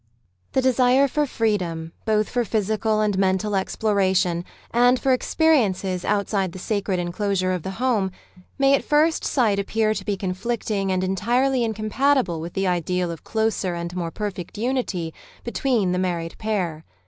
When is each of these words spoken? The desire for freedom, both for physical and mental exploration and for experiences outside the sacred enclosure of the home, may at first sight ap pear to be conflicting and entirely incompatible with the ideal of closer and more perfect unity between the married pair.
The 0.53 0.63
desire 0.63 1.07
for 1.07 1.27
freedom, 1.27 1.91
both 2.05 2.27
for 2.27 2.43
physical 2.43 3.01
and 3.01 3.19
mental 3.19 3.55
exploration 3.55 4.43
and 4.71 4.99
for 4.99 5.13
experiences 5.13 6.03
outside 6.03 6.53
the 6.53 6.57
sacred 6.57 6.99
enclosure 6.99 7.51
of 7.51 7.61
the 7.61 7.69
home, 7.77 8.09
may 8.57 8.73
at 8.73 8.83
first 8.83 9.23
sight 9.23 9.59
ap 9.59 9.67
pear 9.67 9.93
to 9.93 10.03
be 10.03 10.17
conflicting 10.17 10.91
and 10.91 11.03
entirely 11.03 11.63
incompatible 11.63 12.41
with 12.41 12.53
the 12.53 12.65
ideal 12.65 13.11
of 13.11 13.23
closer 13.23 13.75
and 13.75 13.95
more 13.95 14.09
perfect 14.09 14.57
unity 14.57 15.13
between 15.43 15.91
the 15.91 15.99
married 15.99 16.35
pair. 16.39 16.83